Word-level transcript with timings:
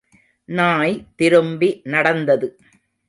நாய் 0.49 1.05
திரும்பி 1.15 1.81
நடந்தது. 1.83 2.47